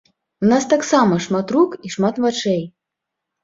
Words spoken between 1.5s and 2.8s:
рук і шмат вачэй.